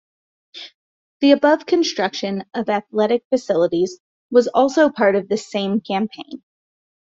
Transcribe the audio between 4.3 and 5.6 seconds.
was also part of this